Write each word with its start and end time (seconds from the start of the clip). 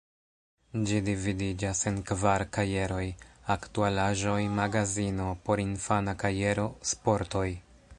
Ĝi 0.91 1.01
dividiĝas 1.09 1.81
en 1.91 1.99
kvar 2.13 2.45
kajeroj: 2.57 3.05
“Aktualaĵoj“, 3.57 4.41
“Magazino“, 4.57 5.29
“Porinfana 5.49 6.21
kajero“, 6.25 6.69
“Sportoj“. 6.95 7.49